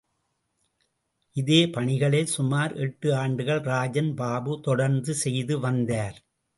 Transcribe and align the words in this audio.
இதே 1.35 1.59
பணிகளை 1.67 2.25
சுமார் 2.25 2.73
எட்டு 2.77 3.15
ஆண்டுகள் 3.15 3.61
ராஜன் 3.61 4.11
பாபு 4.15 4.59
தொடர்ந்து 4.61 5.13
செய்து 5.15 5.59
வந்தார். 5.59 6.17